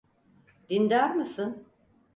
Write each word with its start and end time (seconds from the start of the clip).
Dindar 0.69 1.15
mısın? 1.15 1.65